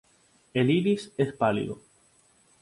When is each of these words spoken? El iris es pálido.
El 0.55 0.71
iris 0.71 1.11
es 1.15 1.31
pálido. 1.33 1.77